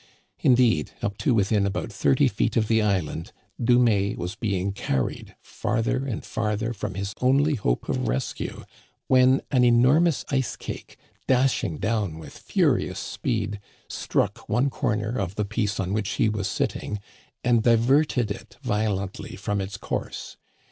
[0.39, 3.31] Indeed, up to within about thirty feet of the island,
[3.63, 8.63] Dumais was being carried farther and farther from his only hope of rescue,
[9.05, 15.45] when an enormous ice cake, dashing down with furious speed, struck one comer of the
[15.45, 16.99] piece on which he was sitting,
[17.43, 20.35] and diverted it violently from its course.